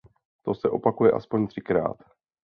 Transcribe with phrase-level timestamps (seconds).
[0.41, 1.97] To se opakuje aspoň třikrát.